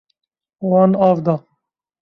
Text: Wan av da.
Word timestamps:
Wan 0.71 0.91
av 1.09 1.17
da. 1.25 1.35